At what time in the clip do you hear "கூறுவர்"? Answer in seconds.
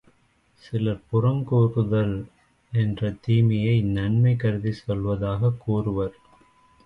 5.57-6.15